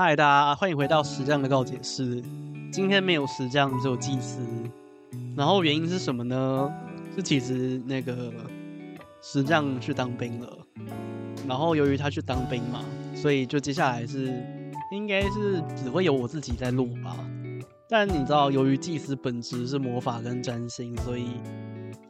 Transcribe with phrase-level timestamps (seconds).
[0.00, 2.22] 嗨，大家欢迎回到石匠的告解室。
[2.70, 4.38] 今天没有石匠，只有祭司。
[5.36, 6.72] 然后原因是什么呢？
[7.16, 8.32] 是其实那个
[9.20, 10.56] 石匠去当兵了。
[11.48, 14.40] 然后由于他去当兵嘛，所以就接下来是
[14.92, 17.16] 应该是只会有我自己在录吧。
[17.88, 21.32] 但你知道，由于祭司本质是魔法跟占星，所以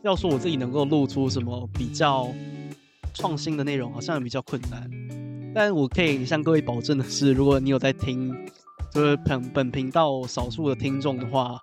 [0.03, 2.29] 要说我自己能够录出什么比较
[3.15, 4.91] 创新的内容，好像也比较困难。
[5.59, 8.33] 但我可以向各位保证的是，如果你有在听，
[8.93, 11.59] 就是本本频道少数的听众的话，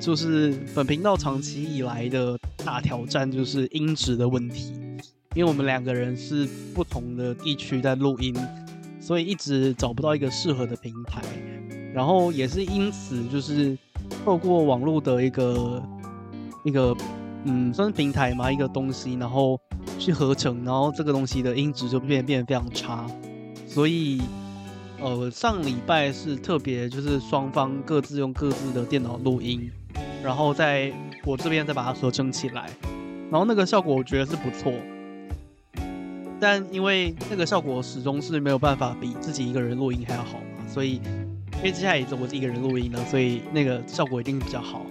[0.00, 4.72] 就是本频道长期以来的大挑战就是音质的问题。
[5.36, 6.44] 因为我们两个人是
[6.74, 8.34] 不同的地区在录音，
[8.98, 11.22] 所以一直找不到一个适合的平台。
[11.94, 13.78] 然后也是因此，就是
[14.24, 15.80] 透过网络的一个
[16.64, 16.92] 一个
[17.44, 19.56] 嗯，算是平台嘛，一个东西，然后
[20.00, 23.06] 去合成，然后这个东西的音质就变变得非常差。
[23.76, 24.22] 所以，
[24.98, 29.70] 呃，上礼拜是特别就是双方各自用各自的电脑录音，
[30.24, 30.90] 然后在
[31.26, 32.70] 我这边再把它合成起来，
[33.30, 34.72] 然后那个效果我觉得是不错。
[36.40, 40.94] 但因为那个效果始终是没有办法比自己一个人录音还要好嘛，所以
[41.58, 44.86] 因为接下来也是我自己一个人录音了，所以那个效果一定比较好。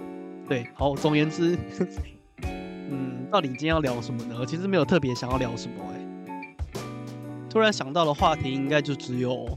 [0.48, 1.58] 对，好，总而言之，
[2.88, 4.46] 嗯，到底今天要聊什么呢？
[4.46, 6.05] 其实没有特别想要聊什么哎。
[7.56, 9.48] 突然想到的话题，应该就只有，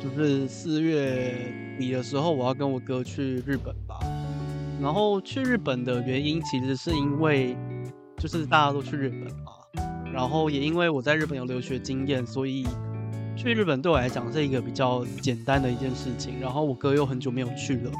[0.00, 1.34] 就是四月
[1.76, 3.98] 底的时候，我要跟我哥去日本吧。
[4.80, 7.56] 然后去日本的原因，其实是因为，
[8.18, 9.50] 就是大家都去日本嘛。
[10.14, 12.64] 然后也因为我在日本有留学经验，所以
[13.36, 16.38] 去日本对我来讲是一个比较简单的一件事情。
[16.38, 17.90] 然后我哥又很久没有去了，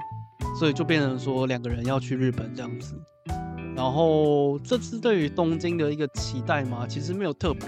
[0.60, 2.94] 所以就变成说两个人要去日本这样子。
[3.74, 7.66] 然后这次对于东京的一个期待嘛，其实没有特别。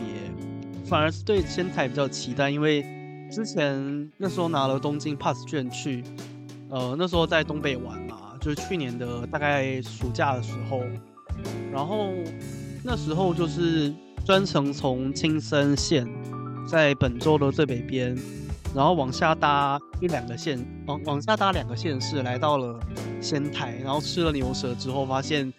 [0.84, 2.84] 反而是对仙台比较期待，因为
[3.30, 6.04] 之前那时候拿了东京 pass 券去，
[6.68, 10.82] 呃，那时候在东北玩嘛，就是去年的大概暑假的时候，
[11.72, 12.10] 然后
[12.84, 13.92] 那时候就是
[14.24, 16.06] 专程从青森县，
[16.68, 18.14] 在本州的最北边，
[18.74, 22.78] 然后往下搭一两个县，往往下搭两个县市，来到了
[23.20, 25.50] 仙台，然后吃了牛舌之后，发现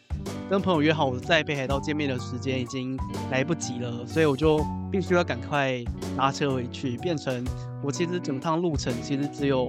[0.49, 2.97] 跟朋友约好我在北海道见面的时间已经
[3.31, 4.63] 来不及了，所以我就。
[4.93, 5.83] 必须要赶快
[6.15, 7.43] 搭车回去，变成
[7.81, 9.67] 我其实整趟路程其实只有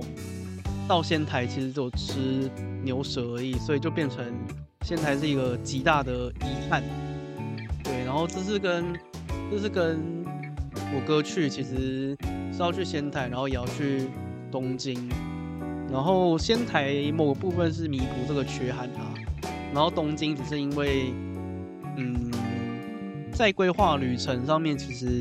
[0.87, 2.51] 到仙台，其实只有吃
[2.83, 4.23] 牛舌而已，所以就变成
[4.83, 6.83] 仙台是一个极大的遗憾。
[7.83, 8.85] 对，然后这是跟
[9.51, 9.99] 这是跟
[10.95, 12.15] 我哥去，其实
[12.53, 14.11] 是要去仙台，然后也要去
[14.53, 15.09] 东京，
[15.91, 19.14] 然后仙台某个部分是弥补这个缺憾啊，
[19.75, 21.13] 然后东京只是因为
[21.97, 22.31] 嗯。
[23.37, 25.21] 在规划旅程上面，其实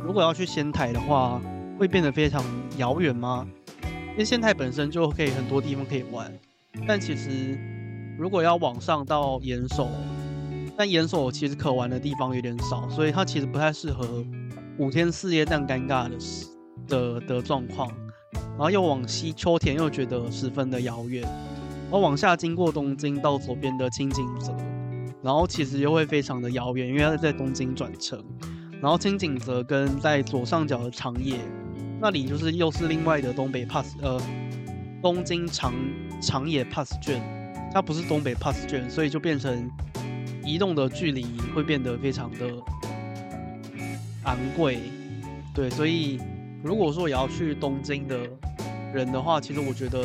[0.00, 1.40] 如果要去仙台的话，
[1.78, 2.42] 会变得非常
[2.76, 3.46] 遥远吗？
[4.10, 6.28] 因为仙台本身就可以很多地方可以玩，
[6.88, 7.56] 但其实
[8.18, 9.88] 如果要往上到岩手，
[10.76, 14.24] 但岩手其实可玩的地方有点少，所以它其实不太适合
[14.76, 16.18] 五天四夜这样尴尬的
[16.88, 17.88] 的的状况。
[18.34, 21.22] 然后又往西秋田又觉得十分的遥远，
[21.92, 24.56] 然后往下经过东京到左边的清景泽。
[25.22, 28.18] 然后其实又会非常的遥远，因为它在东京转乘。
[28.80, 31.36] 然后清景泽跟在左上角的长野，
[32.00, 34.18] 那里就是又是另外的东北 pass，呃，
[35.02, 35.74] 东京长
[36.22, 37.20] 长野 pass 券，
[37.74, 39.70] 它不是东北 pass 券，所以就变成
[40.46, 42.46] 移动的距离会变得非常的
[44.24, 44.78] 昂贵。
[45.54, 46.18] 对，所以
[46.64, 48.18] 如果说也要去东京的
[48.94, 50.02] 人的话，其实我觉得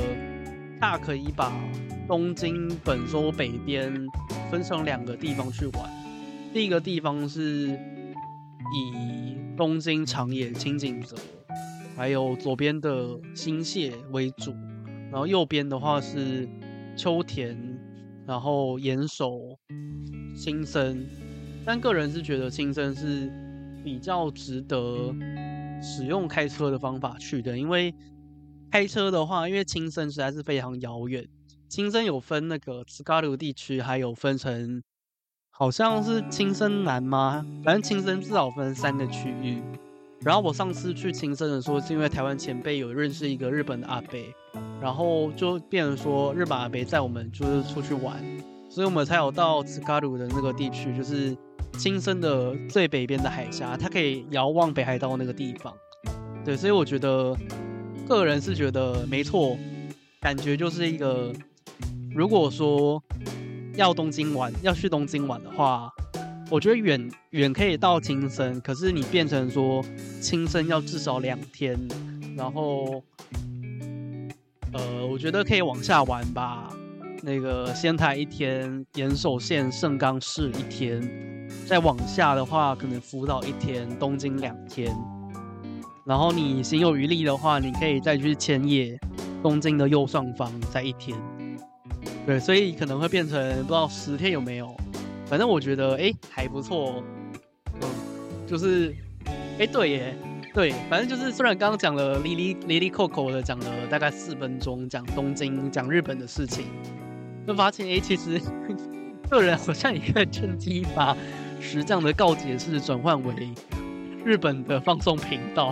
[0.80, 1.52] 大可以把
[2.08, 4.08] 东京本州北边。
[4.50, 5.84] 分成两个地方去玩，
[6.54, 7.78] 第一个地方是
[8.74, 11.18] 以东京长野清景泽，
[11.98, 14.54] 还有左边的新泻为主，
[15.12, 16.48] 然后右边的话是
[16.96, 17.58] 秋田，
[18.26, 19.38] 然后岩手、
[20.34, 21.06] 青森。
[21.66, 23.30] 但个人是觉得青森是
[23.84, 25.14] 比较值得
[25.82, 27.94] 使用开车的方法去的，因为
[28.72, 31.28] 开车的话，因为青森实在是非常遥远。
[31.70, 34.82] 青森有分那个茨加鲁地区，还有分成，
[35.50, 37.46] 好像是青森南吗？
[37.64, 39.62] 反正青森至少分三个区域。
[40.22, 44.20] 然后我上次去青森的时候，是因为台湾前辈有认识一个日本的阿伯，
[44.82, 48.20] 然后就变成说日本阿伯载我们就是出去玩，
[48.70, 51.38] 所以我们才有到茨加鲁的那个地区，就是
[51.78, 55.74] 青森的最北边的海峡，它可以遥望北海道那个地方。
[56.44, 57.38] 对，所以我觉得
[58.08, 59.58] 个人是觉得没错，
[60.22, 61.34] 感觉就是一个。
[62.16, 63.04] 如果说
[63.76, 65.92] 要东京玩，要去东京玩的话，
[66.50, 69.84] 我觉得远远可以到青森，可是你变成说
[70.20, 71.78] 青森要至少两天，
[72.36, 73.04] 然后
[74.74, 76.74] 呃，我觉得可以往下玩吧。
[77.22, 84.96] 那个仙台一天，岩手县盛冈市一天，再往下的话，可能福岛一天，东京两天。
[86.08, 88.98] 然后你心有余力的话，你可以再去千叶，
[89.44, 91.20] 东京的右上方再一天。
[92.26, 94.74] 对，所以可能会变成不知道十天有没有。
[95.26, 97.04] 反正我觉得哎还不错。
[97.82, 97.90] 嗯，
[98.48, 98.96] 就是
[99.60, 100.18] 哎对耶，
[100.54, 106.68] 对，反正就是虽然刚刚讲了 Lily Lily Coco 的讲了大概四分钟，讲东京讲日本的事情，
[107.46, 108.42] 就发现哎其实
[109.30, 111.18] 个人好像也可以趁机把
[111.60, 113.50] 实这样的告解式转换为。
[114.28, 115.72] 日本的放送频道，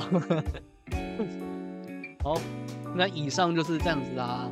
[2.24, 2.40] 好，
[2.96, 4.50] 那以上就是这样子啦。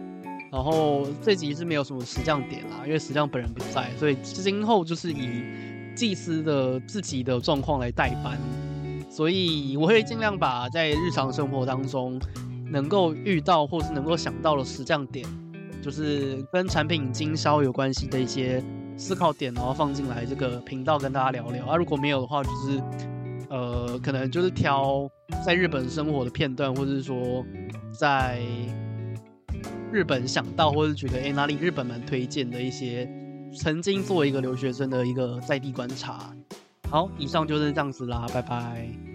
[0.52, 5.46] 然后这集是没有什么实降点啦，因为实降本人不在，所以今后就是以
[5.96, 8.38] 祭司的自己的状况来代班。
[9.10, 12.20] 所以我会尽量把在日常生活当中
[12.70, 15.26] 能够遇到或是能够想到的实降点，
[15.82, 18.62] 就是跟产品经销有关系的一些
[18.98, 21.66] 思考点，然后放进来这个频道跟大家聊聊。
[21.68, 23.13] 啊，如果没有的话，就是。
[23.54, 25.08] 呃，可能就是挑
[25.46, 27.46] 在日本生活的片段，或者是说
[27.92, 28.42] 在
[29.92, 33.08] 日本想到，或者觉得哎哪里日本蛮推荐的一些，
[33.56, 36.34] 曾经作为一个留学生的一个在地观察。
[36.90, 39.13] 好，以上就是这样子啦，拜拜。